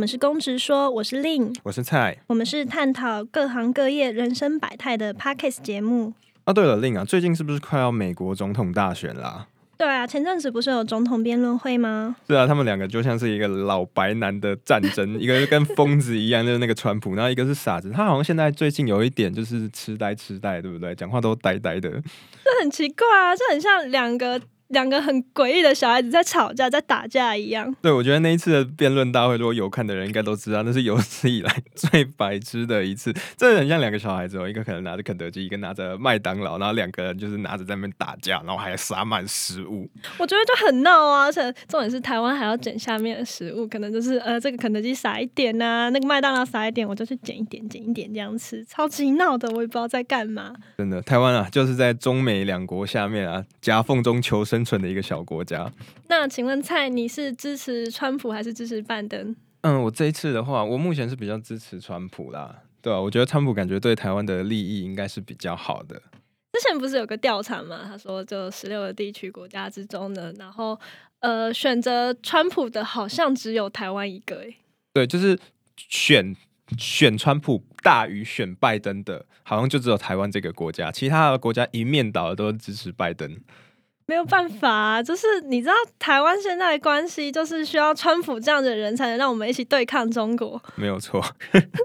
[0.00, 6.14] 我们是公职说，我是 Lin，我是蔡，我们是探讨各行各业人生百态的 Podcast 节目。
[6.44, 9.46] 啊，对了，Lin 啊，最近是不是快要美国总统大选啦？
[9.76, 12.16] 对啊，前阵子不是有总统辩论会吗？
[12.26, 17.90] 是啊，他们两个就像是一个老白男的战争， 一个是跟疯子一样，就是那个川普，然后一个是傻子。
[17.90, 20.94] 他好像现在最近有一点就是痴呆痴呆，对不对？
[20.94, 24.40] 讲话都呆呆的，这很奇怪啊，这很像两个。
[24.70, 27.72] 两个很诡异的小孩子在吵架，在打架一样。
[27.82, 33.12] 对，我觉得那一次的辩论大会，如果有看的人应该都知道，那是有史以来最白痴的一次。
[33.36, 39.88] 真的很像两个小孩子哦，一个可能拿着肯德基，一个拿着麦当劳，然后两个人就是拿着在那边打架，然后还撒满食物。
[40.18, 50.54] 我觉得就很闹啊，而且重点是台湾还要捡下面的食物，可能就是呃这个肯德基撒一点呐、啊，那个麦当劳撒一点，我就去捡一点，捡一点这样吃，超级闹的，我也不知道在干嘛。
[50.78, 55.44] 真的，台湾啊，就是在中美两国下面啊夹缝中求生存的一个小国。
[55.44, 55.72] 家，
[56.08, 59.34] 那请问蔡，你是支持川普还是支持拜登？
[59.62, 62.62] 嗯，我这一次的话，我目前是比较支持川普啦。
[62.82, 65.96] 对啊，我觉得川普感觉对台湾的利益应该是比较好的。
[66.52, 67.80] 之前不是有个调查嘛？
[67.84, 70.78] 他说，就十六个地区国家之中呢，然后
[71.20, 74.42] 呃，选择川普的好像只有台湾一个。
[74.42, 74.56] 哎，
[74.94, 75.38] 对，就是
[75.76, 76.36] 选
[76.78, 83.38] 选川普大于选拜登的，好像就只有台湾这个国家，其他的国家一面倒的都支持拜登。
[84.10, 90.60] 没有办法啊，就是你知道台湾现在的关系，就是需要川普这样的人才能让我们一起对抗中国。
[90.74, 91.24] 没有错。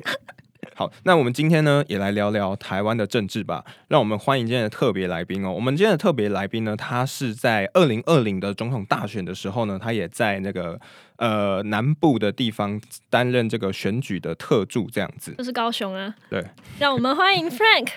[0.74, 3.64] 好，那我们今天呢，也来聊聊台湾的政治吧。
[3.90, 5.52] 让我们欢迎今天的特别来宾哦。
[5.52, 10.80] 我们今天的特别来宾呢，他是在二零二零的总统大选的时候呢，他也在那个
[11.18, 15.36] 呃南部的地方担任这个选举的特助，这样子。
[15.38, 16.16] 就是高雄啊。
[16.32, 16.44] 对。
[16.80, 17.90] 让我们欢迎 Frank。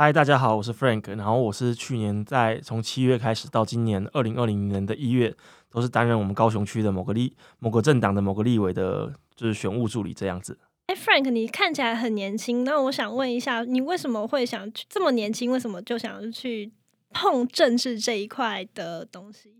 [0.00, 5.34] 嗨，大家好，我是 Frank，然后我是去年在从七月开始到今年二零二零年的一月，
[5.72, 10.56] 都是担任我们高雄区的某个立某个政党的某个立委的，就是选务助理这样子。
[10.86, 15.50] 哎，Frank，你看起来很年轻，那我想问一下，你为什么会想这么年轻？
[15.50, 16.70] 为什么就想去
[17.10, 19.57] 碰政治这一块的东西？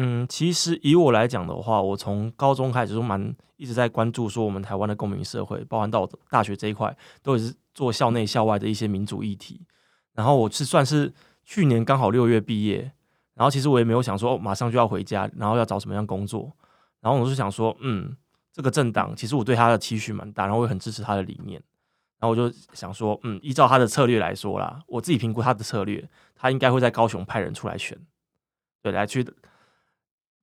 [0.00, 9.60] 嗯，其实以我来讲的话，我从高中开始就蛮一直在关注说我们台湾的公民社会，包含到大学这一块，都是做校内校外的一些民主议题。
[10.14, 11.12] 然后我是算是
[11.44, 12.92] 去年刚好六月毕业，
[13.34, 16.52] 然后其实我也没有想说马上就要回家，然后要找什么样工作。
[17.00, 18.16] 然后我就想说，嗯，
[18.52, 21.60] 这个政党其实我对他的期许蛮大，然后我也很支持他的理念。
[22.20, 27.98] 然后我就想说，嗯，依照他的策略来说啦，我自己评估他的策略，他应该会在高雄派人出来选，
[28.80, 29.26] 对，来去。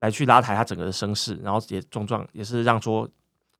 [0.01, 3.09] 来去拉抬他整个的声势，然后也壮壮也是让说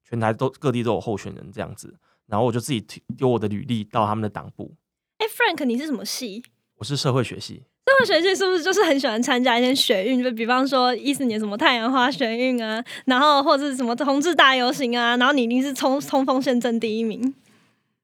[0.08, 1.94] 全台都各地都有候选人这样子，
[2.28, 2.86] 然后我就自己
[3.18, 4.76] 丢我的履历到他们的党部。
[5.18, 6.44] 哎，Frank，你是什么系？
[6.78, 7.64] 我是社会学系。
[7.86, 10.22] 社会学系是不是就是很喜欢参加一些学运？
[10.22, 17.34] 就比方说一四年什么太阳花学运啊，然后或者是什么同志大游行啊，然后你一定是冲冲锋陷阵第一名。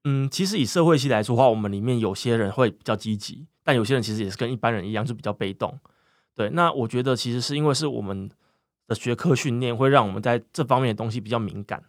[0.04, 5.78] 嗯，其实以社会系来说的话，我们里面有些人会比较积极，但有些人其实也是跟一般人一样，就比较被动。
[6.36, 8.30] 对，那我觉得其实是因为是我们
[8.88, 11.84] 的学科训练会让我们在这方面的东西比较敏感。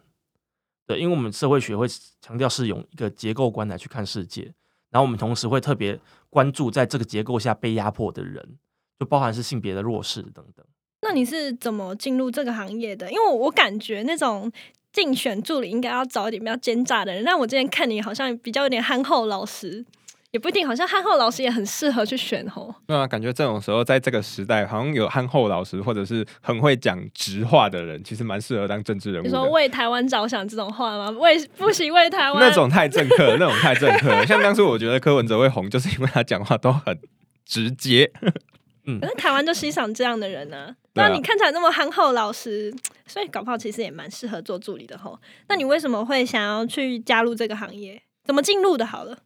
[0.85, 1.87] 对，因为我们社会学会
[2.21, 4.53] 强调是用一个结构观来去看世界，
[4.91, 5.97] 然后我们同时会特别
[6.29, 8.57] 关注在这个结构下被压迫的人，
[8.99, 10.65] 就包含是性别的弱势等等。
[11.01, 13.09] 那你是怎么进入这个行业的？
[13.09, 14.51] 因为我感觉那种
[14.91, 19.85] 竞选助理应该要找一点比较奸诈的人，但我之前看你好像比较有点憨厚老实。
[20.33, 22.73] 也不一定，好像憨厚老师也很适合去选吼。
[22.87, 29.25] 对啊，感觉这种时候在这个时代，好像有憨厚老师或者是很会讲直话的人，其实蛮适合当政治人物。
[29.25, 31.11] 你说为台湾着想这种话吗？
[31.21, 34.25] 为不行为台湾那种太政客， 那种太政客。
[34.25, 36.97] 像当初我觉得柯文哲会红，就是因为他讲话都很
[37.45, 38.11] 直接。
[38.87, 40.75] 嗯，可是台湾就欣赏这样的人呢、啊。
[40.95, 42.73] 那你看起来那么憨厚老实，
[43.05, 45.19] 所以搞不好其实也蛮适合做助理的吼。
[45.47, 48.01] 那你为什么会想要去加入这个行业？
[48.25, 48.83] 怎么进入的？
[48.83, 49.19] 好了。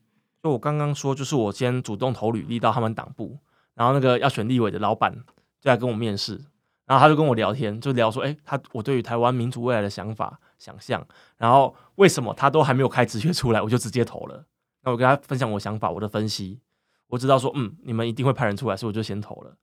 [0.44, 3.38] 就我刚刚说，就是我先主动投履历到他们党部，
[3.74, 5.14] 然后那个要选立委的老板
[5.60, 6.40] 就来跟我面试，
[6.86, 11.06] 然后他就跟我聊天，就聊说，哎，他我对于台湾民主未来的想法、想象，
[11.38, 14.46] 然后为什么他都还没有开职缺出来，我就直接投了。
[14.84, 16.60] 那我跟他分享我想法、我的分析，
[17.08, 19.54] 我知道说，嗯，你们一定会派人出来，所以我就先投了。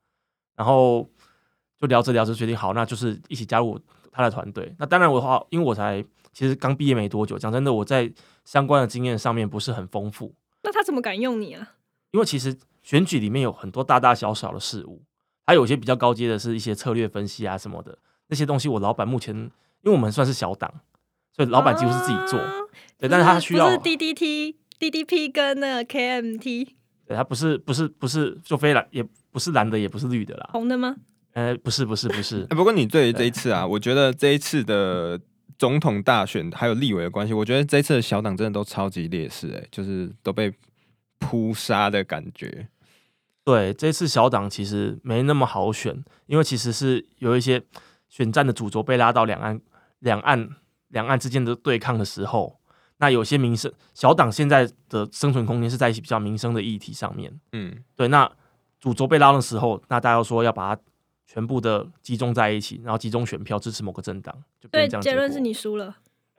[0.57, 1.09] 然后
[1.79, 3.81] 就聊着聊着决定好，那就是一起加入
[4.13, 4.75] 他的团队。
[4.79, 8.13] 那当然我的话，因为我才其实刚毕业没多久，讲真的，我在
[8.45, 10.35] 相关的经验上面不是很丰富。
[10.75, 11.75] 那他怎么敢用你啊？
[12.11, 15.03] 因为其实选举里面有很多大大小小的事物，
[15.47, 17.97] 还有一些比较高阶的是一些策略分析啊什么的
[18.29, 18.69] 那些东西。
[18.69, 19.51] 我老板目前，因
[19.85, 20.73] 为我们算是小党，
[21.33, 22.39] 所以老板几乎是自己做。
[22.39, 22.53] 啊、
[22.99, 26.69] 对，但是他需要不是 DDT、DDP 跟那个 KMT。
[27.07, 30.51] 对，他不是不是不是就非蓝，也不是蓝的，也不是绿的啦。
[30.53, 30.97] 红的吗？
[31.35, 32.45] 呃，不是不是不是。
[32.55, 35.21] 不过你对于这一次啊，我觉得这一次的
[35.59, 40.53] 总统大选还有立委的关系，我觉得这次的小党真的都超级劣势，哎，就是都被
[41.19, 42.69] 扑杀的感觉。
[43.45, 47.63] 对，这次小党其实没那么好选，因为其实是有一些
[48.09, 49.61] 选战的主轴被拉到两岸、
[50.01, 50.49] 两岸、
[50.89, 52.59] 两岸之间的对抗的时候，
[52.99, 57.39] 那有些民生小党现在的生存空间是在一些比较民生的议题上面。
[57.53, 58.31] 嗯，对，那
[58.81, 60.83] 主轴被拉的时候，那大家说要把它。
[61.35, 65.03] 全部的集中在一起，然后集中选票支持某个政党，就变成这样。
[65.03, 65.97] 对，结论是你输了。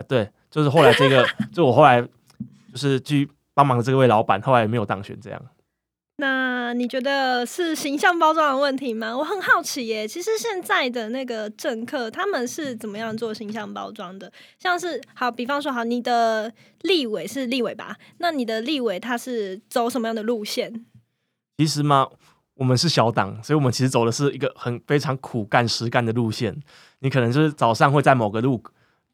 [0.08, 5.42] 对，就是后来这个， 就我后来就是去帮忙的这位老板，后来没有当选这样。
[6.16, 9.18] 那你觉得是形象包装的问题吗？
[9.18, 10.08] 我很好奇耶。
[10.08, 14.32] 其实现在的那个政客，他们是怎么样做形象包装的？
[14.58, 16.50] 像是好，比方说好，你的
[16.84, 17.98] 立委是立委吧？
[18.20, 20.86] 那你的立委他是走什么样的路线？
[21.58, 22.08] 其实嘛。
[22.56, 26.58] 我们是小党，所以我们其实走的是一个很非常苦干实干的路线。
[27.00, 28.62] 你可能就是早上会在某个路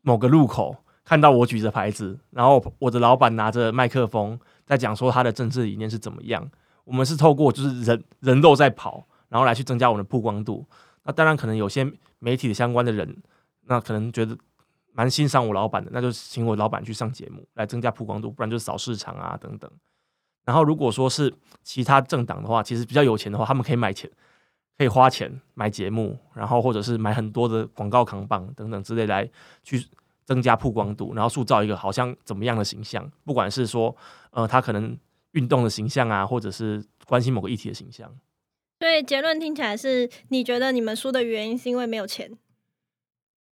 [0.01, 6.49] 某个路口看到我举着牌子，然后我的老板拿着麦克风在讲说他的政治理念是怎么样。
[6.83, 10.65] 我们是透过就是人人肉在跑，然后来去增加我们的曝光度。
[11.03, 13.23] 那当然可能有些媒体的相关的人，
[13.65, 14.37] 那可能觉得
[14.93, 19.69] 蛮欣赏我老板的，那就请我老板去上节目来增加曝光度，不然就是扫市场啊等等。
[20.43, 21.33] 然后，如果说是
[21.63, 24.09] 其他政党的话，其实比较有钱的话，他们可以买钱，
[24.77, 29.29] 可以花钱买节目，然后或者是买很多的广告扛棒等等之类来
[29.63, 29.85] 去
[30.25, 33.09] 增加曝光度，然后塑造一个好像怎么样的形象。
[33.23, 33.95] 不管是说，
[34.31, 34.97] 呃，他可能
[35.33, 38.11] 运动的形象啊，或者是关心某个议题的形象。
[38.79, 42.35] 所以结论听起来是你觉得你们输的原因是因为没有钱？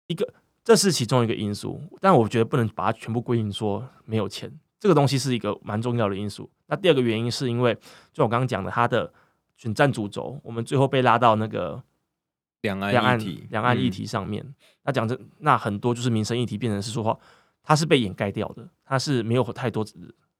[0.06, 0.26] 一个，
[0.64, 4.50] 这是其中一个因素，但我觉得不能把它全部归因说没有钱。
[4.80, 6.48] 这个东西是一个蛮重要的因素。
[6.68, 7.76] 那第二个原因是因为，
[8.12, 9.12] 就我刚刚讲的，他的
[9.56, 11.82] 选战主轴，我们最后被拉到那个
[12.62, 13.18] 两岸两岸
[13.50, 14.42] 两岸议题上面。
[14.46, 14.54] 嗯、
[14.84, 17.18] 那讲真，那很多就是民生议题变成是说话，
[17.62, 19.84] 它是被掩盖掉的，它是没有太多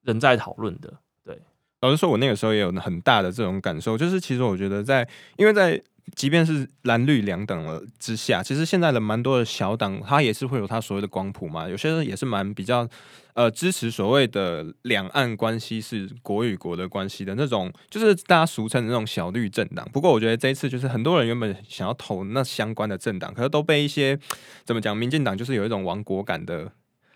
[0.02, 0.92] 人在讨论的。
[1.25, 1.42] 对，
[1.80, 5.82] 老实说，我那个时候也有很大的这种感受，就是其实我觉得在，因为在。
[6.14, 11.69] 即便是蓝绿两党了之下，其实现在的蛮多的小党，他也是会有他所谓的光谱嘛。
[11.69, 12.88] 有些人也是蛮比较
[13.34, 19.88] 呃支持所谓的两岸关系是国与国的关系的那种，就是大家俗称的那种小绿政党。
[19.93, 24.19] 不过我觉得这一次就是很多人原本想要投那相关的政党，可是都被一些
[24.64, 26.72] 怎么讲，民进党就是有一种亡国感的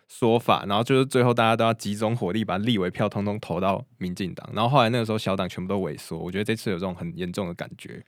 [0.08, 6.18] 说法，然后就是最后大家都要集中火力把立委票通通投到民进党，然后后来那个时候小党全部都萎缩。
[6.18, 8.04] 我觉得这次有这种很严重的感觉。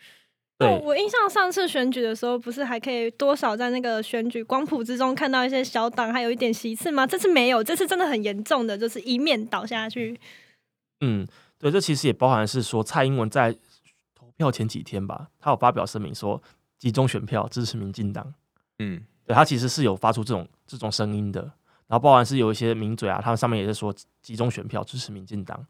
[0.56, 7.04] 对、哦，我印象上次选举的时候，不是还可以多少在那个选举光谱之中看到一些小党还有一点席次吗？
[7.04, 10.16] 这次没有，这次真的很严重的，就是一面倒下去。
[11.00, 11.26] 嗯，
[11.58, 13.52] 对，这其实也包含是说蔡英文在
[14.14, 16.40] 投票前几天吧，他有发表声明说
[16.78, 18.32] 集中选票支持民进党。
[18.78, 21.40] 嗯，对，他其实是有发出这种这种声音的，
[21.88, 23.92] 然后包含是有一些名嘴啊，他们上面也是说
[24.22, 25.66] 集中选票支持民进党。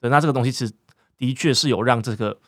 [0.00, 0.72] 对，那这个东西其实
[1.18, 2.38] 的确是有让这个。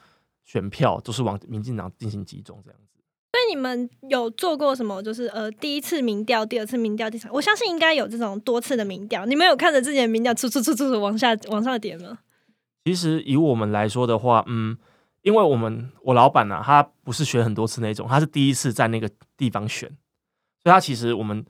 [0.45, 2.85] 选票都是往民进党进行集中，这样子。
[3.33, 5.03] 所以你们有做过什么？
[5.03, 9.27] 就是呃，第一次民调、第二次民调、第三，我相信应该有这种多次的民调。
[9.27, 12.19] 你们有看着自己的民调，出出出出往下往上点吗？
[12.85, 14.77] 其实以我们来说的话，嗯，
[15.23, 19.89] 因为我们我老板呢、啊，他不是选很多次那种，他是第一次在那个地方选，
[20.63, 21.45] 所以他其实我们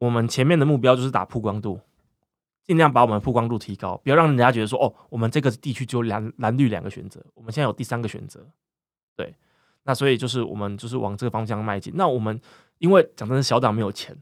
[0.00, 1.80] 我们前面的目标就是打曝光度。
[2.66, 8.44] 尽量把我们的曝光度提高，不要让人家觉得说哦，我们这个地区只有蓝蓝绿两个选择，我们现在有第三个选择，
[9.14, 9.34] 对，
[9.84, 11.92] 那所以就是我们就是往这个方向迈进。
[11.96, 12.40] 那我们
[12.78, 14.16] 因为讲真的，小党没有钱，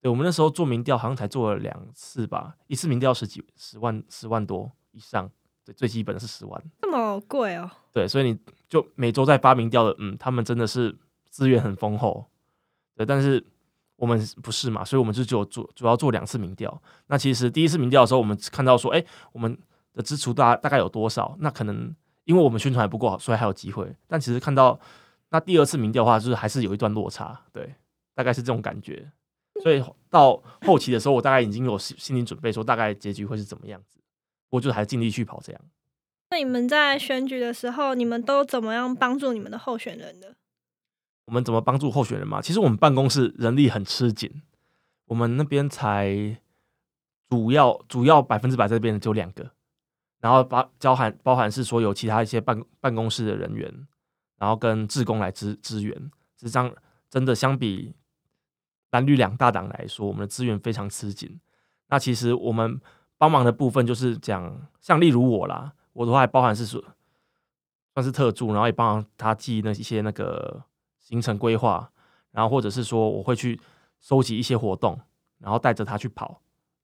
[0.00, 5.30] 对，我们那时候做民调好像才做了两次吧，一次民调十几十万十万多以上，
[5.64, 7.70] 对，最基本的是十万，这么贵哦？
[7.92, 10.98] 对，所以你就每周在发民调的，嗯，他们真的是
[11.30, 12.26] 资源很丰厚，
[12.96, 13.46] 对，但是。
[13.96, 16.82] 我们不是嘛，所以我们就只有做主要做两次民调。
[17.06, 19.56] 那其实第一次民调的时候，我们看到说，哎，我们
[19.92, 21.36] 的支出大大概有多少？
[21.40, 23.94] 那可能因为我们宣传还不够好，所以还有机会。
[24.06, 24.78] 但其实看到
[25.30, 27.74] 那第二次民调的话，就是还是有一段落差，对，
[28.14, 29.10] 大概是这种感觉。
[29.62, 34.00] 所以到后期的时候，我大概已经有心理准备，说大概结局会是怎么样子。
[34.50, 35.60] 我就还尽力去跑这样。
[36.30, 40.34] 那你们在选举的时候，你们都怎么样帮助你们的候选人的？
[41.26, 42.42] 我们怎么帮助候选人嘛？
[42.42, 44.42] 其实我们办公室人力很吃紧，
[45.06, 46.36] 我们那边才
[47.30, 49.50] 主要主要百分之百这边的只有两个，
[50.20, 53.86] 然后包包含包含是说有其他一些办办公室的人员，
[54.36, 55.94] 然后跟志工来支支援。
[56.38, 56.70] 实际上，
[57.08, 57.94] 真的相比
[58.90, 61.40] 蓝绿两大党来说，我们的资源非常吃紧。
[61.88, 62.78] 那其实我们
[63.16, 66.84] 帮忙的部分就是讲，像例如我啦，我的话还包含是说
[67.94, 70.64] 算是特助，然后也帮他记那一些那个。
[71.04, 71.88] 行程规划，
[72.32, 73.60] 然后或者是说我会去
[74.00, 74.98] 收集一些活动，
[75.38, 76.40] 然后带着他去跑。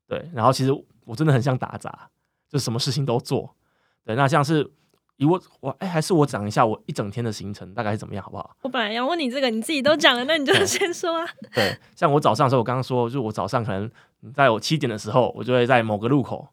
[0.06, 0.70] 对，然后其实
[1.04, 2.10] 我真的很像打杂，
[2.48, 3.56] 就什么事情都做。
[4.04, 4.70] 对，那像是
[5.16, 8.56] 以我我哎，还是我讲一下我一整天的行程大概是怎么样，好不好？
[8.62, 11.26] 我本来要问你这个，你自己都讲了，那你就先说啊。
[11.54, 13.90] 对，像我早上的时候，我刚刚说，就我早上可能
[14.34, 16.48] 在我七点的时候，我就会在某个路口，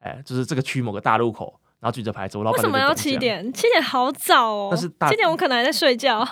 [0.00, 1.58] 哎，就是这个区某个大路口。
[1.80, 3.52] 然后举着牌子，我老板为什么要七点？
[3.52, 4.68] 七点好早哦。
[4.70, 6.24] 但是七点我可能还在睡觉。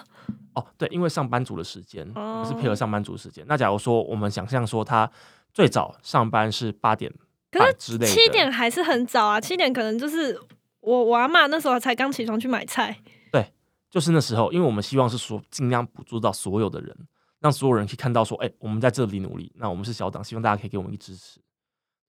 [0.61, 3.45] 哦，对，因为上班族的时间，哦、是配合上班族的时间。
[3.49, 5.11] 那假如说我们想象说他
[5.52, 7.12] 最早上班是八点
[7.50, 9.40] 半之类的，七点还是很早啊。
[9.40, 10.38] 七点可能就是
[10.81, 12.97] 我我阿妈那时候才刚起床去买菜。
[13.33, 13.52] 对，
[13.90, 16.97] 就是那时候，因为我们希望是说尽量捕捉到所有的人，
[17.40, 19.52] 让所有人可以看到说，哎，我们在这里努力。
[19.57, 21.40] 那我们是小党，希望大家可以给我们一个支持。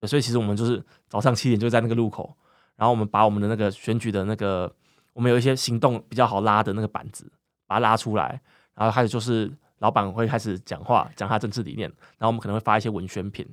[0.08, 2.36] 所以其实我们就是早上七点就在那个路口。
[2.78, 4.74] 然后我们把我们的那个选举的那个，
[5.14, 7.32] 我们有一些行动比较好拉的那个板子，
[7.72, 8.42] 把它拉出来，
[8.76, 9.50] 然后开始就是
[9.80, 13.48] 老板会开始讲话，讲他政治理念，然后我们可能会发一些文宣品。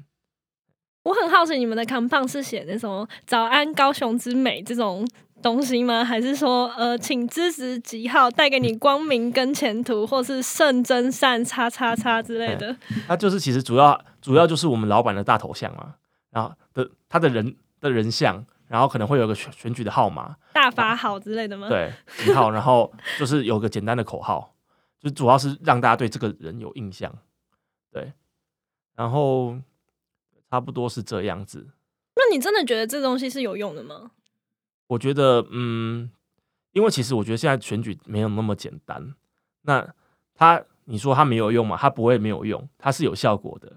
[1.04, 5.08] 我很好奇，你们的扛棒是写那什么“早安高雄之美”这种
[5.40, 6.04] 东西吗？
[6.04, 12.74] 还是说呃，请支持几号带给你光明跟前途，或是圣真善叉叉叉之类的？
[13.06, 15.94] 他就是其实主要主要就是我们老板的大头像嘛，
[16.30, 18.44] 然后的他的人的人像。
[18.68, 21.68] 然后可能会有个选选举的号码，大法好之类的吗？
[21.70, 22.50] 对，几号？
[22.50, 24.54] 然后就是有个简单的口号，
[25.00, 27.10] 就主要是让大家对这个人有印象。
[27.90, 28.12] 对，
[28.94, 29.56] 然后
[30.50, 31.70] 差不多是这样子。
[32.14, 34.10] 那你真的觉得这东西是有用的吗？
[34.88, 36.10] 我觉得，嗯，
[36.72, 39.14] 因为其实我觉得现在选举没有那么简单。
[39.62, 39.94] 那
[40.34, 41.74] 他，你说他没有用嘛？
[41.76, 43.68] 他不会没有用，他是有效果的。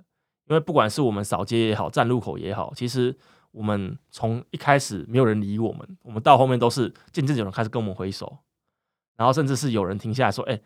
[0.49, 3.17] 因为不管是我们扫街也好，站路口也好，其实。
[3.51, 8.39] 我们从一开始没有人理我们，我们到后面都是渐渐有人开始跟我们挥手，
[9.15, 10.61] 然后甚至是有人停下来说：“哎，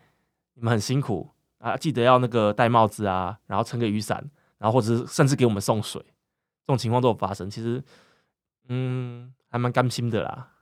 [0.54, 7.50] 你们很辛苦啊，记得要那个戴帽子啊，然后撑个雨伞，然后或者是甚至给我们送水，这种情况都有发生。
[7.50, 7.82] 其实，
[8.68, 10.52] 嗯，还蛮甘心的啦。”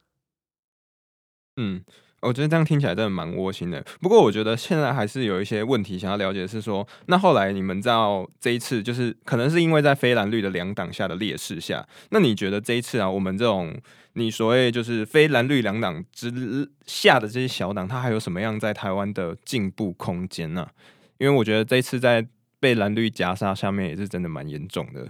[1.57, 1.85] 嗯。
[2.25, 3.85] 我觉得这样听起来真的蛮窝心的。
[4.01, 13.77] 不过，我觉得现在还是有一些问题想要了解，是说，那后来你们知道这一次，就是可能是因为在非蓝绿的两党下的劣势下，那你觉得这一次啊，我们这种
[14.15, 20.63] 你所谓就是非蓝绿两党之下的这些小党，它还有什么样在台湾的进步空间呢？
[20.63, 20.71] 啊？
[21.19, 22.27] 因为我觉得这一次在
[22.59, 25.09] 被蓝绿夹杀下面也是真的蛮严重的。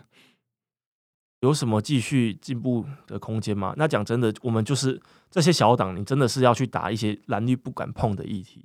[1.45, 3.75] 有什么继续进步的空间吗？
[3.77, 4.99] 那讲真的，我们就是
[5.31, 8.65] 这些小党，你真的是要去打一些蓝绿不敢碰的议题。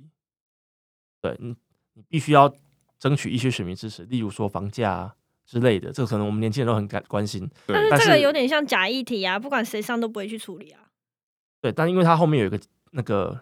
[1.20, 1.54] 对，你
[1.92, 2.50] 你必须要
[2.98, 7.46] 争取一些选民支持，例如说房价啊之类的，这个可能我们年轻人都很感关心。
[7.66, 10.80] 但是这个有点像假议题啊，不管谁上都不会去处理啊。
[11.60, 12.58] 对，但因为它后面有一个
[12.92, 13.38] 那个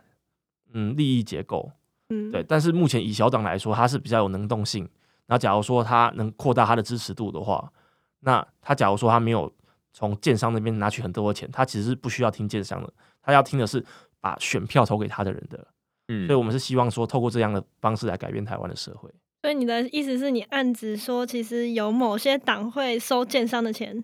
[0.73, 1.71] 嗯利益结构，
[2.09, 2.43] 嗯，对。
[2.43, 4.83] 但是目前以小党来说，它是比较有能动性。
[5.27, 7.73] 然后假如说它能扩大它的支持度的话。
[8.21, 9.53] 那他假如说他没有
[9.93, 13.85] 从建商那边拿取很多的钱，他其实是不需要听建商的，他要听的是
[14.21, 15.67] 把选票投给他的人的。
[16.09, 19.11] 嗯，所以我们是希望说，透过这样的方式来改变台湾的社会。
[19.43, 24.03] 所以你的意思是你暗指说，其实有某些党会收建商的钱？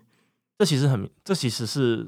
[0.57, 2.07] 这其实很，这其实是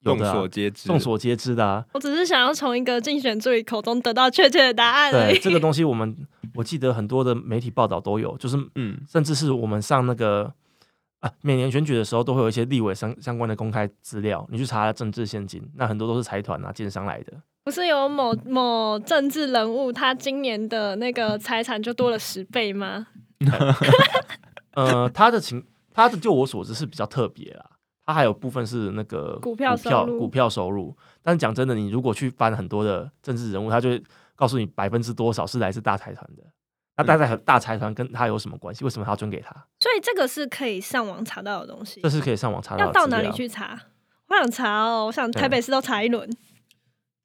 [0.00, 1.84] 有的啊，众所皆知，众所皆知的啊。
[1.92, 5.10] 我只是想要从一个竞选助理口中得到确切的答案。
[5.10, 6.16] 对，这个东西，我们
[6.54, 10.54] 我记得很多的媒体报道都有，就是嗯，甚至是我们上那个。
[11.20, 17.32] 啊，每年选举的时候都会有一些立委相相关的公开资料，你去查政治现金，那很多都是财团啊、建商来的。
[17.62, 23.06] 不是有某某政治人物，他今年的那个财产就多了十倍吗？
[24.72, 25.62] 呃，他的情，
[25.92, 27.70] 他的就我所知是比较特别啦，
[28.06, 30.96] 他还有部分是那个股票收入，股票收入。
[31.22, 34.02] 但是讲真的，你如果去翻很多的政治人物，他就会
[34.34, 36.42] 告诉你百分之多少是来自大财团的。
[37.02, 38.84] 那大财大财团跟他有什么关系？
[38.84, 39.52] 为什么他要捐给他？
[39.78, 42.00] 所以这个是可以上网查到的东西。
[42.02, 42.84] 这是可以上网查到的。
[42.86, 43.78] 要到哪里去查？
[44.28, 46.30] 我想查哦，我想台北市都查一轮。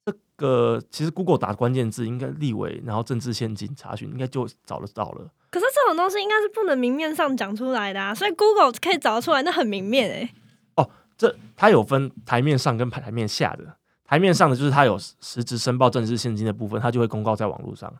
[0.04, 5.30] 这个其实 Google 打关键字，应该立委，然后政治献金查询，应该就找得到了。
[5.50, 10.34] 可是这种东西应该是不能明面上讲出来的啊，所以 Google 可以找得出来，那很明面哎、欸。
[10.74, 13.76] 哦，这它有分台面上跟台面下的。
[14.04, 17.92] 台面上的就是它有实质申报政治献金的部分，它就会公告在网络上。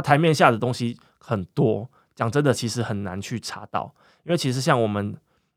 [0.00, 5.14] 那台面下的东西很多，讲真的，其实很难去查到，因为其实像我们，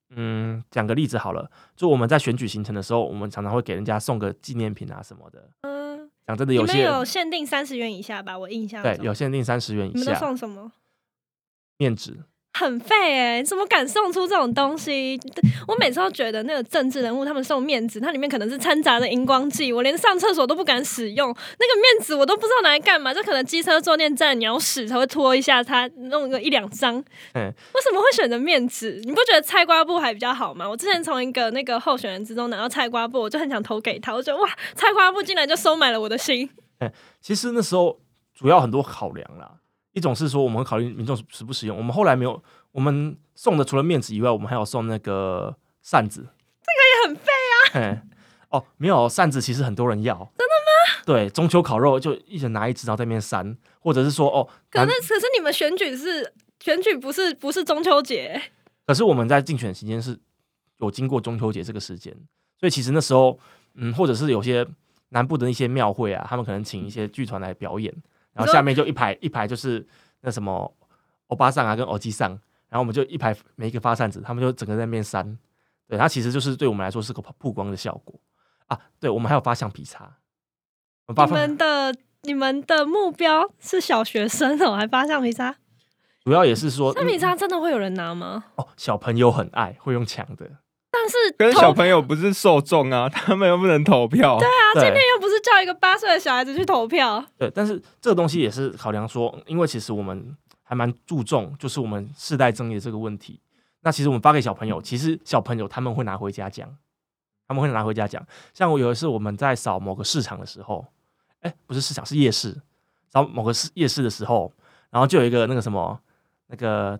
[0.09, 5.49] 嗯，讲个例子好了，就我们在选举行程的时候，我们常常会给人家送个纪念品啊什么的。
[5.61, 8.83] 嗯，讲真的，有些有限定三十元以下吧，我印象。
[8.83, 9.99] 对，有限定三十元以下。
[9.99, 10.73] 你们都送什么？
[11.77, 12.19] 面纸，
[12.55, 13.43] 很废哎、欸！
[13.43, 15.19] 怎么敢送出这种东西？
[15.67, 21.27] 我每次都觉得那个政治人物他们送面子，它里面可能是掺杂的荧光剂，我连上厕所都不敢使用。
[21.29, 26.95] 那个面子我都不知道拿来干嘛，就可能机车坐垫站鸟屎才会拖一下它，弄个一两张。
[27.33, 29.01] 嗯，为什么会选择面子？
[29.03, 30.69] 你不觉得菜瓜布还比较好吗？
[30.69, 34.13] 我之前从一个那个候选人之中拿到菜瓜布，我就很想投给他。
[34.13, 36.47] 我觉得哇，菜瓜布竟然就收买了我的心。
[36.79, 37.99] 嗯，其实那时候
[38.35, 39.55] 主要很多考量啦。
[39.93, 41.77] 一种是说，我们会考虑民众实不实用。
[41.77, 46.21] 我们后来没有，我们送的除了面子以外，我们还有送那个扇子。
[46.21, 47.55] 这个也很废啊！
[47.73, 47.99] 嘿，
[48.49, 50.15] 哦，没有扇子，其实很多人要。
[50.15, 51.03] 真的吗？
[51.05, 58.41] 对，中秋烤肉就一人拿一只，然后在那边扇，或者是说，哦，可是可是你们选举是选举，不是不是中秋节。
[58.85, 60.19] 可是我们在竞选期间是
[60.77, 62.11] 有经过中秋节这个时间，
[62.59, 63.37] 所以其实那时候，
[63.75, 64.65] 嗯，或者是有些
[65.09, 67.93] 南部的一些庙会啊，他们可能请一些剧团来表演。
[68.33, 69.85] 然后下面就一排一排，就是
[70.21, 70.73] 那什么
[71.27, 72.31] 欧巴桑啊，跟欧基桑，
[72.69, 75.37] 然后我们就一排每一个发扇子，他们就整个在那边扇，
[75.87, 78.19] 对，它其实就是对我们来说是个曝光的效果
[78.67, 78.79] 啊。
[78.99, 80.17] 对，我们还有发橡皮擦。
[81.07, 85.55] 你们的你们的目标是小学生哦，还发橡皮擦？
[86.23, 88.45] 主要也是说，橡皮擦真的会有人拿吗？
[88.55, 90.49] 哦，小朋友很爱，会用抢的。
[90.89, 94.37] 但是，跟小朋友不是受众啊，他们又不能投票。
[94.39, 97.23] 对啊，今天又不是叫一个八岁的小孩子去投票。
[97.37, 103.39] 对，但是这个东西也是考量说，因为其实我们还蛮注重，就是我们世代争议的这个问题。
[103.81, 106.73] 那其实我们发给小朋友，其实小朋友他们会拿回家讲，
[107.47, 108.25] 他们会拿回家讲。
[108.53, 110.85] 像我有一次我们在扫某个市场的时候，
[111.41, 112.59] 哎、欸，不是市场，是夜市，
[113.11, 114.51] 扫某个市夜市的时候，
[114.89, 115.99] 然后就有一个那个什么
[116.47, 116.97] 那个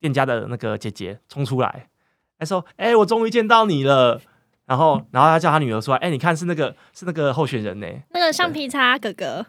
[0.00, 1.90] 店家的那个姐姐冲出来。
[2.38, 4.20] 她说：“哎、欸，我终于见到你了。”
[4.66, 9.46] 然后，然后他叫他女儿出来：“哎、欸，你看，是那个，是那个候选人呢，那个橡皮擦哥哥。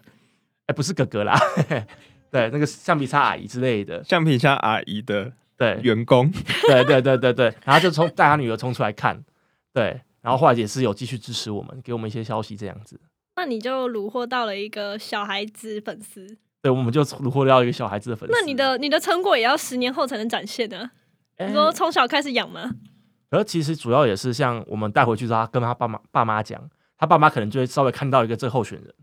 [0.66, 1.38] 哎、欸，不是哥哥啦，
[2.30, 6.30] 对，那个橡皮擦阿姨之类的，橡皮擦阿姨的对员工，
[6.66, 7.54] 对对对对对。
[7.64, 9.24] 然后就冲带他女儿冲出来看，
[9.72, 13.00] 对，然后后来也是有继续支持我们，给我们一些消息这样子。
[13.36, 18.34] 那你就虏获到了一个小孩子粉丝，对，我们就虏获到一个小孩子的粉丝。
[18.34, 20.90] 那你的你的成果也要十年后才能展现呢？”
[21.38, 22.70] 你说从小开始养吗？
[23.36, 26.60] 而其实主要也是像我们带回去之后，他跟他爸妈爸妈讲，
[26.96, 28.94] 他爸妈可能就会稍微看到一个这候选人，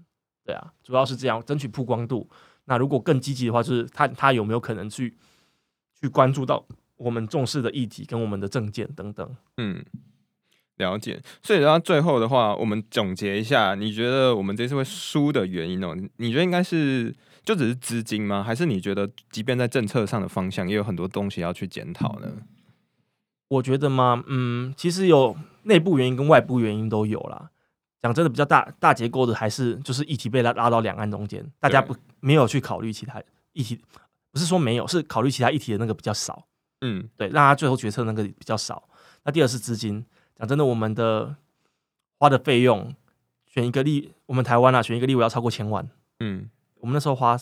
[0.46, 2.30] 对啊，主要是这样争取曝光度。
[2.66, 5.16] 那如果更积极的话，就是他他有没有可能去
[6.02, 6.66] 去关注到
[6.98, 9.36] 我们重视的议题跟我们的政见等等。
[9.58, 9.84] 嗯，
[10.78, 11.22] 了解。
[11.42, 15.96] 所以到最后的话，我们总结一下，你觉得我们这次会输的原因哦？
[16.18, 17.16] 你觉得应该是？
[17.44, 18.42] 就只是资金吗？
[18.42, 22.32] 还是你觉得，即便在政策上的方向，也有很多东西要去检讨呢？
[23.54, 27.50] 我觉得嘛，嗯，其实有内部原因跟外部原因都有啦。
[28.02, 33.22] 讲真的，比较大大结构的，还是就是议题被拉拉到两岸中间，大家不没有去考虑其他
[33.54, 33.80] 议题，
[34.32, 36.46] 不是说没有，是考虑其他议题的那个比较少。
[36.82, 38.84] 嗯，对，让他最后决策那个比较少。
[39.24, 41.36] 那第二是资金，讲真的，我们的
[42.20, 42.94] 花的费用，
[43.46, 45.88] 选一个例，我们台湾啊，选一个立委要超过千万。
[46.20, 46.50] 嗯。
[46.80, 47.40] 我们那时候花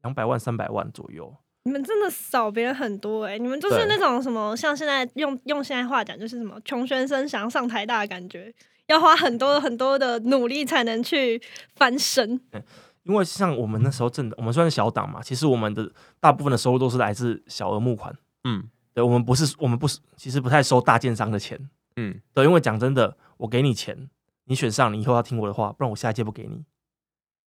[0.00, 1.36] 两百万、三百万左右。
[1.64, 3.38] 你们真的少别人很多哎、欸！
[3.38, 8.52] 你们就是那种什么，像现在用用现在话讲，就是什么穷学生想要上台大的感觉，
[8.88, 11.40] 要花很多很多的努力才能去
[11.76, 12.40] 翻身。
[13.04, 18.16] 因为像我们那时候政党，我们算是小党嘛，其实我们的大部分的收入都是来自小额募款。
[18.44, 21.68] 嗯，对，我们不是，我们不是，其实不太收大建商的钱。
[21.96, 24.08] 嗯，对，因为讲真的，我给你钱，
[24.44, 26.64] 你选上，你以后要听我的话，不然我下一届不给你。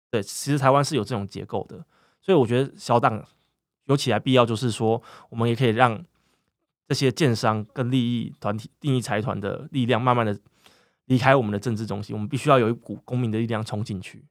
[0.10, 1.86] 对，其实台湾是有这种结构的，
[2.20, 3.24] 所以我觉得小党
[3.86, 6.04] 有起来必要，就是说我们也可以让
[6.88, 10.40] 这些建商跟利益团体、定义财团的力量慢慢的
[11.06, 14.26] 离开我们的政治中心，我们必须要有一股公民的力量冲进去。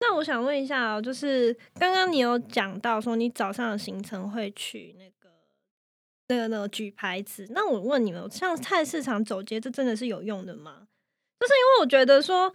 [0.00, 5.30] 那我想问一下哦，就是刚刚你有讲到说你早上的行程会去那个、
[6.28, 10.86] 那个、那个举牌子，那我问你们，像菜市场走街，这真的是有用的吗？
[11.40, 12.54] 就是因为我觉得说。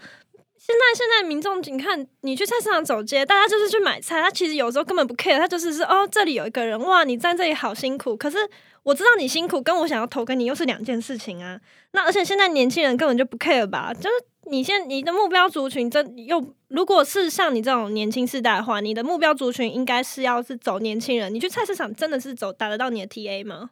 [0.63, 8.15] 现在现在民众，你看你去菜市场走街，大家就是去买菜，他其实有时候根本不 care，他就是说哦，这里有一个人，哇，你站这里好辛苦。
[8.15, 8.37] 可是
[8.83, 11.59] 我知道你辛苦，跟我想要投给你又是两件事情啊。
[11.93, 13.91] 那而且现在年轻人根本就不 care 吧？
[13.91, 14.09] 就是
[14.51, 21.33] 你现你的目标族群，真又如果是像你这种年轻世代的话，你的目标族群应该是要是走年轻人。
[21.33, 23.71] 你去菜市场真的是走打得到你的 TA 吗？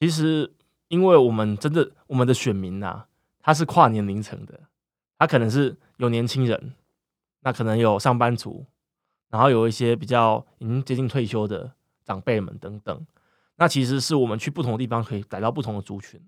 [0.00, 0.52] 其实，
[0.88, 3.04] 因为我们真的我们的选民呐、
[3.40, 4.60] 他是跨年龄层的。
[5.18, 6.74] 他可能是有年轻人，
[7.40, 8.66] 那可能有上班族，
[9.30, 11.72] 然后有一些比较已经接近退休的
[12.04, 13.06] 长辈们等等。
[13.56, 16.20] 那其实是我们去不同的地方可以逮到不同的族群。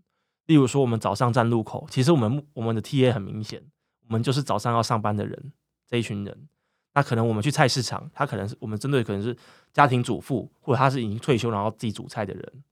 [0.46, 3.62] 例如说，我们早上站路口，其实我们我们的 TA 很明显，
[4.06, 5.52] 我们就是早上要上班的人
[5.86, 6.48] 这一群人。
[6.94, 9.36] 那可能我们去菜市场，他可能是我们针对可能是
[9.74, 12.64] 家庭主妇，或者他是已经退休然后自己煮菜的人，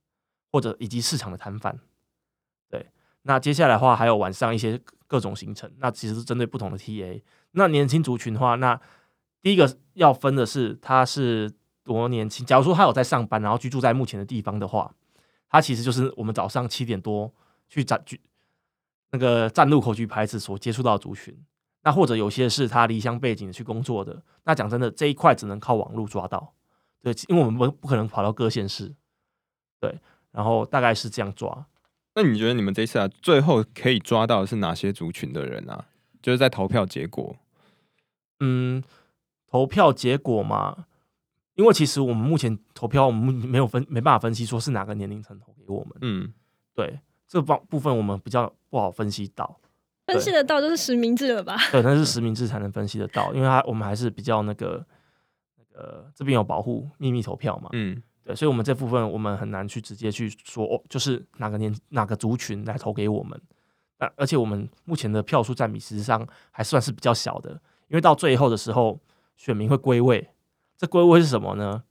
[0.51, 1.79] 或者以及市场的摊贩。
[2.71, 2.87] 对，
[3.23, 7.23] 那接下来的话还有晚上一些各种行程，那其实是针对不同的 TA。
[7.53, 8.81] 那年轻族群的话，那
[9.41, 12.45] 第一个要分的是他是多年轻。
[12.45, 14.95] 假如说他有在上班，然后居住在目前的地方的话，
[15.49, 17.33] 他其实就是我们早上七点多
[17.69, 18.21] 去站去
[19.11, 21.37] 那个站路口举牌子所接触到的族群。
[21.83, 26.53] 那或者有些是他离乡背景去工作的，那讲真的，这一块只能靠网络抓到，
[27.01, 28.93] 对，因为我们不不可能跑到各县市，
[29.79, 30.01] 对，
[30.33, 31.65] 然后大概是这样抓。
[32.17, 35.85] 那你觉得你们这次啊，最后可以抓到的是哪些族群的人啊？
[36.23, 37.37] 就是在投票结果，
[38.41, 38.83] 嗯，
[39.47, 40.87] 投票结果嘛，
[41.55, 46.33] 因为其实我们目前投票，我们没有分，没办法分析说是哪个年龄层投给我们，嗯，
[46.75, 46.99] 对，
[47.29, 49.61] 这方部分我们比较不好分析到。
[50.07, 51.57] 分析得到就是实名制了吧？
[51.71, 54.87] 对，那是实名制才能分析得到，因为它我们还是比较那个
[55.59, 63.41] 那个这边有保护秘密投票嘛，嗯，对，所以我们这部分我们很难去直接去说，哦，就是哪个年哪个族群来投给我们，
[63.99, 67.53] 而而且我们目前的票数占比实际上还算是比较小的，
[67.89, 69.01] 因为到最后的时候
[69.37, 70.29] 选民会归位，
[70.77, 71.85] 这归位是什么呢？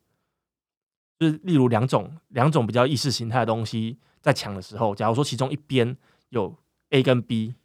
[1.18, 5.96] 就是例如两种两种比较意识形态的东西在抢的时候，假如说其中一边
[6.30, 6.56] 有
[6.90, 7.56] A 跟 B。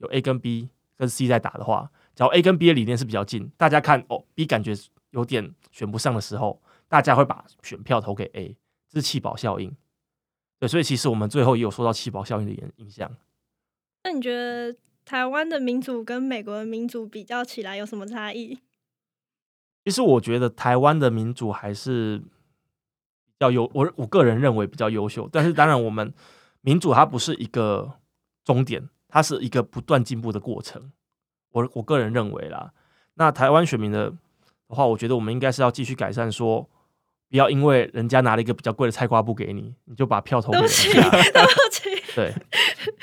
[0.00, 4.72] 有 A 跟 B 跟 C 在打的话，假如 A 跟 B 的理念是比较近，大家看哦，B 感觉
[5.10, 6.58] 有点选不上的时候，
[6.90, 8.54] 大家会把选票投给 A，
[8.90, 9.74] 这是气保效应。
[10.58, 13.10] 对，所以其实我们最后也有受到气保效应的影影响。
[14.04, 14.76] 那你觉得
[15.06, 18.58] 台湾的民主跟美国的民主比较起来有什么差异？
[19.86, 22.26] 其实我觉得台湾的民主还是比
[23.38, 25.26] 较优，我我个人认为比较优秀。
[25.32, 26.12] 但是当然，我们
[26.60, 27.94] 民主它不是一个
[28.44, 28.90] 终点。
[29.12, 30.92] 它是一个不断进步的过程，
[31.50, 32.72] 我我个人认为啦。
[33.14, 34.16] 那台湾选民的的
[34.68, 36.70] 话，我觉得我们应该是要继续改善说，说
[37.30, 40.74] 不要因为人家拿了一个比较贵的菜瓜布给你，你就把票投给人家。
[40.74, 42.14] 对不起， 对不起。
[42.14, 42.34] 对，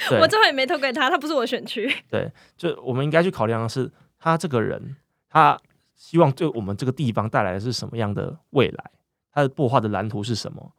[0.09, 1.91] 对我最后也没投给他，他不是我选区。
[2.09, 4.97] 对，就我们应该去考量的是，他这个人，
[5.29, 5.59] 他
[5.95, 8.91] 希望对我们这个地方带来的是什么样的未来？
[9.31, 10.73] 他的破画的蓝图是什么？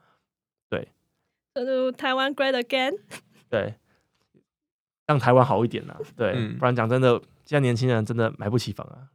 [0.69, 0.89] 对，
[1.55, 2.99] 就台湾 Great Again。
[3.49, 3.75] 对。
[5.07, 9.09] 让台湾好一点呐、啊，对，嗯、不然讲真的，现在年轻人真的买不起房啊。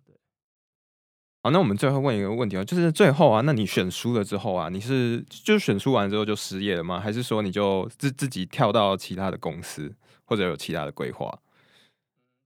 [1.44, 7.00] 对，好，那我们最后问一个问题啊，就是最后啊，那你选输了之后啊，你是就是选输完之后就失业了吗？
[7.00, 11.40] 还是说你就自自己跳到其他的公司，或者有其他的规划？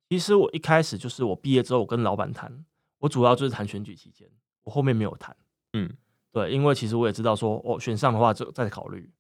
[0.10, 2.66] 其实我一开始就是我毕业之后，我跟老板谈，
[3.00, 4.28] 我主要就是谈选举期间，
[4.64, 5.36] 我后面没有谈。
[5.74, 5.94] 嗯，
[6.32, 9.12] 对，因为其实我也知道说，哦，选上的话就再考虑。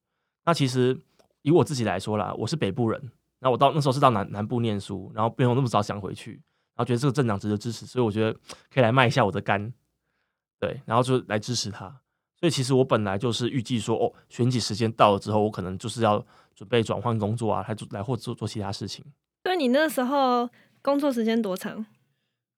[0.45, 0.99] 那其实
[1.43, 3.11] 以我自己来说啦，我是北部人。
[3.39, 6.41] 那我到那时候是到南南部念书，然后不用那么早想回去，然
[6.77, 8.33] 后觉得这个政党值得支持，所以我觉得
[8.73, 9.73] 可以来卖一下我的肝，
[10.59, 11.85] 对，然后就来支持他。
[12.39, 16.23] 所以其实我本来就是预计说，哦，选举时间到了之后，我可能就是要
[16.55, 19.03] 准备转换工作啊，来做来或做做其他事情。
[19.43, 20.49] 所以你那时候
[20.81, 21.85] 工作时间多长？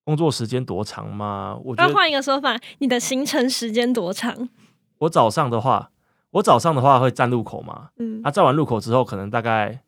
[0.04, 1.58] 工作时间多长吗？
[1.64, 4.50] 我觉得换一个说法，你的行程时间多长？
[5.00, 5.92] 我早上的话，
[6.32, 9.82] 我早上的话会站路口嘛，嗯，那站完路口之后，可能大概。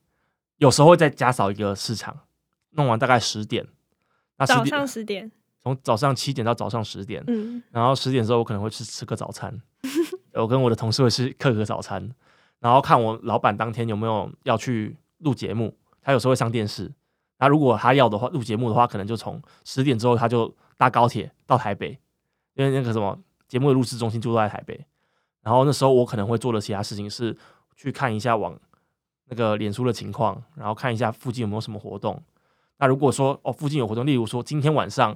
[0.58, 2.16] 有时候会再加扫一个市场，
[2.74, 3.68] 弄完大概十点。
[4.42, 7.24] 那早上十点，从早上七点到早上十点。
[7.28, 9.56] 嗯，然后十点之后我可能会去吃个早餐，
[10.34, 12.12] 我跟我的同事会吃客个早餐，
[12.60, 16.92] 然后看我老板当天有没有要去录节目，他有时候会上电视。
[17.38, 21.90] 那如果他要的话，录节目的话，可能就从十点之后他就搭高铁到台北，
[22.56, 23.16] 因为那个什么
[23.48, 24.84] 节目的录制中心就在台北。
[25.44, 27.38] 然后那时候我可能会做的其他事情是
[27.76, 28.60] 去看一下网。
[29.34, 32.22] 那个脸书的情况，然后看一下附近有没有什么活动。
[32.82, 35.16] 那如果说哦，附近有活动，例如说今天晚上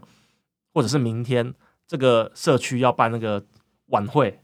[0.72, 1.54] 或者是明天，
[1.88, 3.44] 这个社区要办那个
[3.88, 4.40] 晚会，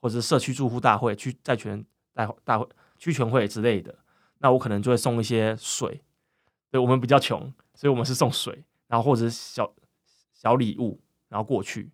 [0.00, 3.94] 或者是社区住户大会、区债权大大会、区权会之类的，
[4.38, 6.02] 那我可能就会送一些水。
[6.70, 9.70] 对，我们比较穷，所以我们是送水，然后或者是小
[10.32, 11.92] 小礼物，然后过去。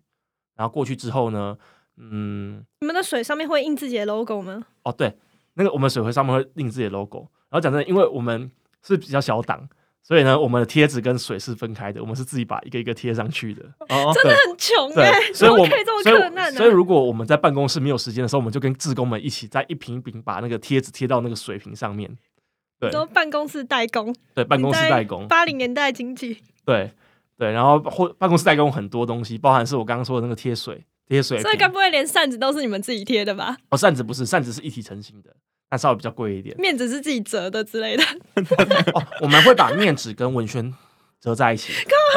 [0.55, 1.57] 然后过去之后呢，
[1.97, 4.65] 嗯，你们的水上面会印自己的 logo 吗？
[4.83, 5.17] 哦，对。
[5.55, 8.49] 那个我们水会上面会印自己的 logo，然后讲真的，因为我们
[8.81, 9.67] 是比较小档，
[10.01, 13.63] 所以呢，我们的贴纸跟水是分开的，我们是自己把一个一个贴上去的。
[13.89, 22.09] 哦，真的很穷哎、欸，所以我们可以这么困难、啊、所以如果我们在办公室没有时间的时候，我们就跟志工们一起在一瓶一瓶把那个贴纸贴到那个水瓶上面。
[22.79, 24.15] 对，都办公室代工。
[24.33, 25.27] 对，办公室代工。
[25.27, 26.41] 八零年代经济。
[26.65, 26.91] 对
[27.37, 31.39] 对，然后或办公室代工很多东西，包含是我刚刚说的那个贴水贴水。
[31.41, 33.57] 所以该不会连扇子都是你们自己贴的吧？
[33.69, 35.35] 哦，扇子不是，扇子是一体成型的。
[35.71, 38.03] 那稍微比较贵一点，面纸是自己折的之类的。
[38.93, 40.73] 哦，我们会把面纸跟文宣
[41.19, 41.73] 折在一起，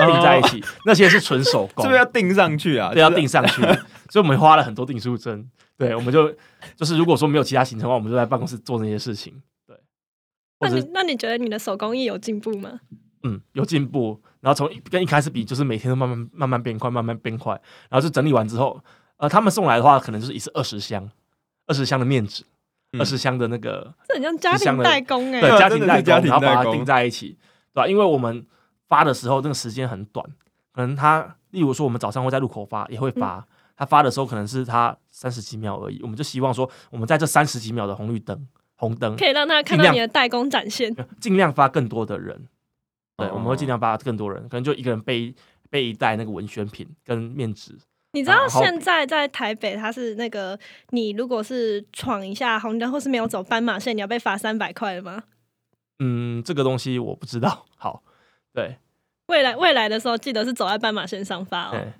[0.07, 2.93] 钉在一起，那些是纯手工，是不是要钉上去啊？
[2.93, 3.61] 对，要钉上去，
[4.11, 5.51] 所以我们花了很多订书针。
[5.77, 6.33] 对，我们就
[6.77, 9.43] 就是如果说没有其他行程的话，我们就在办公室做那些事情。
[9.67, 9.77] 对，
[10.61, 12.81] 那你那你觉得你的手工艺有进步吗？
[13.25, 14.21] 嗯，有进步。
[14.41, 17.53] 然后从跟一开始比，就是每天都慢慢慢慢变快，慢慢变快。
[17.89, 18.83] 然后就整理完之后，
[19.19, 21.09] 呃，他们送来的话，可能就是一次二十箱，
[21.67, 22.45] 二十箱的面纸，
[22.99, 27.39] 二十箱的那个，这很像家庭代工哎，对，家庭代工，然后把它钉在一起，
[27.73, 27.87] 对吧？
[27.87, 28.47] 因为我们。
[28.89, 30.23] 发的时候，那个时间很短，
[30.71, 33.39] 可能他，例如说，我们早上会在路口发，也会发。
[33.39, 35.99] 嗯、他发的时候，可能是他三十几秒而已。
[36.03, 42.49] 我们就希望说，我们在这三十几秒的红绿灯，红灯可以让他看到你的代工展现，尽量发更多的人。
[43.17, 45.35] 对，哦、我们会尽量发更多人，可能就一个人背
[45.71, 47.79] 背一袋那个文宣品跟面纸。
[48.13, 50.59] 你知道现在在台北，它是那个
[50.91, 55.25] 你如果是闯一下红灯或是没有走斑马线，你要被罚三百块的吗？
[55.99, 57.67] 嗯，这个东西我不知道。
[57.77, 58.03] 好。
[58.55, 58.77] 对，
[59.29, 61.93] 未来未来的时候，记得是走在斑马线上发哦。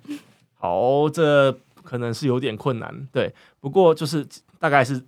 [0.53, 3.07] 好，这可能是有点困难。
[3.11, 4.23] 对，不过就是
[4.59, 5.03] 大概是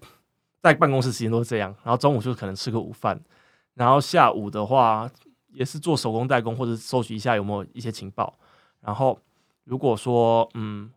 [0.64, 3.22] 在办公室时间都是这样，然后中午就可能吃个午饭，
[3.76, 5.08] 然后下午的话
[5.54, 8.34] 也是做手工代工或者收集一下有没有一些情报。
[8.82, 9.20] 然后
[9.64, 10.90] 如果说嗯，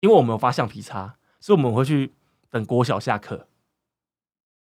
[0.00, 2.12] 因为我们有发橡皮擦，所以我们会去
[2.48, 3.46] 等国小下课。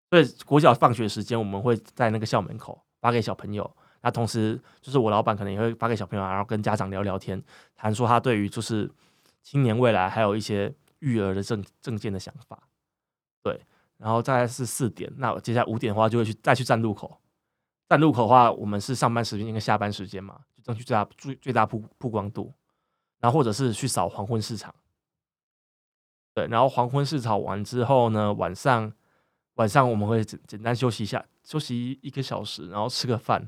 [0.09, 3.69] 所以，国小放学时间，我们会在那个校门口发给小朋友。
[4.01, 7.43] 那同时，就是我老板可能也会发给小朋友，然后跟家长聊聊天，
[7.75, 8.89] 谈说他对于就是
[9.43, 12.57] 青年未来还有一些育儿的政政见的想法。
[13.43, 13.59] 对，
[13.97, 17.19] 然后再来是四点，那接下来五点的话就会去再去站路口。
[17.89, 22.53] 站路口的话，我们是上班时间跟下班时间嘛，就争取最大最最大曝曝光度。
[23.19, 24.73] 然后或者是去扫黄昏市场。
[26.37, 28.93] 对，然后黄昏市场完之后呢，晚上
[29.55, 33.47] 晚上我们会简简单休息一下，休息一个小时，然后吃个饭。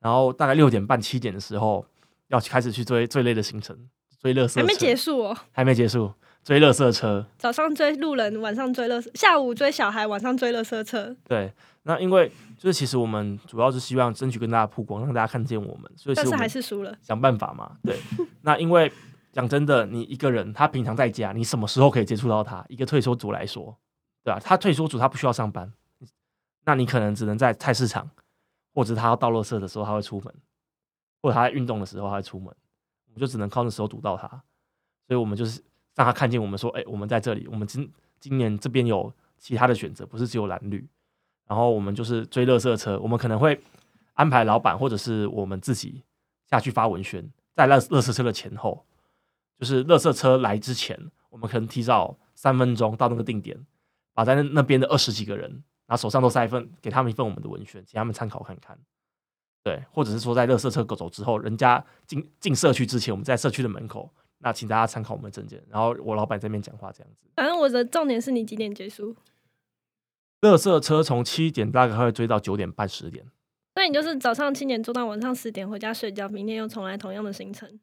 [0.00, 1.86] 然后大概六点半七点的时候，
[2.26, 3.78] 要开始去追最累的行程，
[4.20, 4.60] 追垃圾车。
[4.60, 6.12] 还没结束哦，还没结束，
[6.42, 7.24] 追垃圾车。
[7.38, 11.16] 早上追路人，晚上追垃圾，下午追小孩，晚上追垃圾车。
[11.28, 11.52] 对，
[11.84, 15.88] 那因为就是其实我们主要是希望争取跟大家曝光，让大家看见我们。
[15.94, 17.76] 所以但是还是输了，想办法嘛。
[17.84, 17.96] 对，
[18.42, 18.90] 那因为
[19.36, 22.64] 讲真的，你一个人他平常在家，你什么时候可以接触到他？
[22.70, 23.76] 一个退休族来说，
[24.24, 24.40] 对吧？
[24.40, 25.70] 他退休族他不需要上班，
[26.64, 28.08] 那你可能只能在菜市场。
[28.74, 30.30] 或者他要倒垃圾的时候，他会出门；
[31.22, 32.48] 或者他在运动的时候，他会出门。
[33.06, 35.62] 我们就只能靠那时候堵到他，所以我们就是
[35.94, 37.46] 让他看见我们说：“哎、我们在这里。
[37.50, 40.86] 我们今今年这边有其他的选择，不是只有蓝绿。”
[41.48, 43.58] 然后我们就是追垃圾车，我们可能会
[44.12, 46.02] 安排老板或者是我们自己
[46.50, 48.84] 下去发文宣，在垃垃圾车的前后，
[49.58, 50.98] 就是垃圾车来之前，
[51.30, 53.58] 我们可能提早三分钟到那个定点，
[54.12, 55.62] 把在那那边的二十几个人。
[55.86, 58.76] 然后手上都塞一份，给他们一份我们的文宣，请他们参考看看。
[59.62, 65.62] 对，或者是说在垃圾车走之后，人家进进社区之前，我们在社区的门口，那请大家参考我们的证件。
[65.68, 67.28] 然后我老板这边讲话这样子。
[67.36, 69.14] 反正我的重点是你几点结束？
[70.40, 73.24] 垃圾车从七点大概会追到九点半十点。
[73.76, 77.78] 那你就是早上七点坐到晚上十点回家睡觉，明天又重来同样的行程。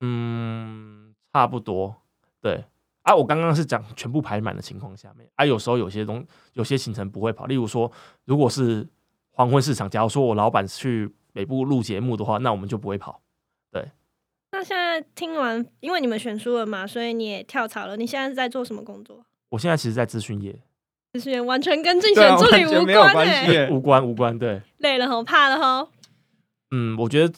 [0.00, 1.96] 嗯，差不多，
[2.40, 2.64] 对。
[3.02, 7.90] 啊，我刚刚是讲全部排满的情况下面，啊，有时候有些东有些行程不会跑，例如说，
[8.24, 8.84] 如果是
[9.30, 13.20] 黄昏市场，假如说我老板去北部录节目的话，那我们就不会跑。
[13.70, 13.92] 对。
[14.50, 17.96] 那现在听完，因为你们选输了嘛，所以你也跳槽了。
[17.96, 19.24] 你现在是在做什么工作？
[19.50, 20.58] 我现在其实，在资讯业。
[21.12, 24.36] 资讯业完全跟竞选助理无关诶，无关无关。
[24.36, 24.60] 对。
[24.78, 25.88] 累了吼，怕了吼。
[26.72, 27.32] 嗯，我觉得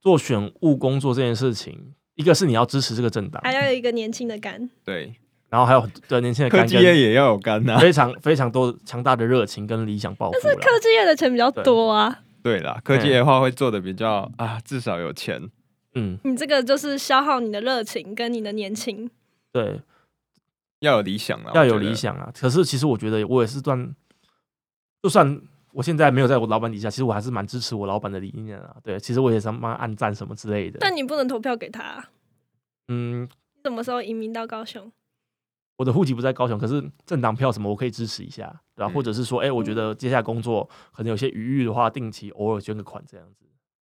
[0.00, 1.94] 做选务工作这件事情。
[2.16, 5.14] 一个是你要支持这个政党，还要有一个年轻的肝，对，
[5.48, 10.38] 然后还有对年轻的肝，科技业也要有肝呐，非常非常多强大的热情跟理想抱负。
[10.42, 15.48] 但是科技业的钱比较多啊，对啦，科技业的话会做的比较啊，至少有钱。
[15.94, 19.08] 嗯，你这个就是消耗你的热情跟你的年轻，
[19.50, 19.80] 对，
[20.80, 22.30] 要有理想啊，要有理想啊。
[22.38, 23.94] 可是其实我觉得我也是算，
[25.02, 25.40] 就算。
[25.72, 28.76] 我现在没有在我老板底下，其实我还是蛮支持我老板的理念啊。
[28.82, 30.78] 对，其实我也想帮他按赞什么之类的。
[30.80, 32.10] 但你不能投票给他啊。
[32.88, 33.28] 嗯。
[33.64, 34.90] 什么时候移民到高雄？
[35.76, 38.90] 我的户籍不在高雄，可是政党票什么我可以支持一下，对吧？
[38.90, 38.94] 嗯。
[38.94, 43.44] 或者是说，哎，我觉得接下来工作可能有些余裕的话，定期偶尔捐个款这样子。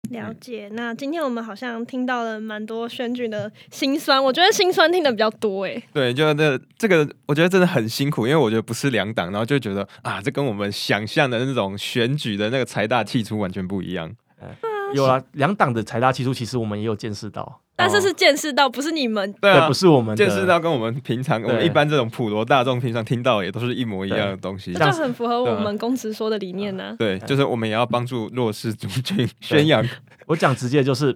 [0.09, 5.81] 了解，那今天我们好像听到了蛮多选举的心酸，我觉得心酸听的比较多哎。
[5.93, 14.13] 对，就这这个，我觉得真的很辛苦，因为我觉得不是两党，然后就觉得啊，这跟我们想象的那种选举的那个财大气粗完全不一样。
[14.41, 14.49] 嗯、
[14.93, 26.95] 有啊，两党的财大气粗，其实我们也有见识到，但是是见识到，不是你们，对，不是我们见识到，跟我们平常我们一般这种普罗大众平常听到的也都是一模一样的东西，这就很符合我们公职说的理念呢、啊。
[26.97, 29.87] 对，就是我们也要帮助弱势族群宣扬。
[30.25, 31.15] 我讲直接就是，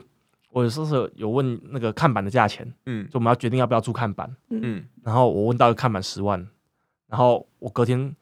[0.52, 3.06] 我有时候有问那个看板的价钱，嗯。
[3.06, 6.48] 就我们要决定要不要住看板，嗯，然后我问到一个看板十万，
[7.10, 8.16] 然后我隔天，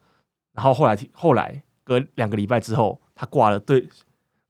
[0.54, 3.86] 然后后来后来隔两个礼拜之后，他挂了对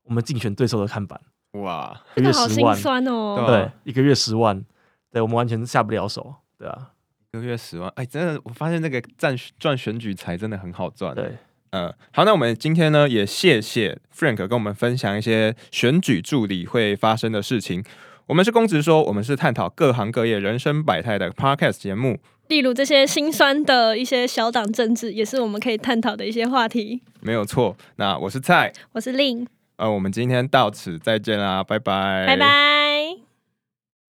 [0.03, 1.19] 我们竞选对手的看板，
[1.53, 3.43] 哇，一个月真的好心十万，酸哦。
[3.45, 4.63] 对啊，一个月十万，
[5.11, 6.91] 对我们完全下不了手，对啊，
[7.33, 11.13] 一个月十万，哎，真的，我发现那个赚赚选举财真的很好赚。
[11.13, 11.37] 对，
[11.71, 17.83] 嗯，好，那我们今天呢也谢谢 Frank 跟我们分享一些选举助理会发生的事情。
[18.27, 22.17] 我们是公职说，我们是探讨各行各业人生百态的 Podcast 节目。
[22.47, 27.01] 例如这些心酸的一些小党政治，也是我们可以探讨的一些话题。
[27.19, 27.75] 没有错。
[27.95, 29.45] 那我是蔡，我是令，
[29.81, 33.30] 呃，我们今天到此再见啦，拜拜，拜拜。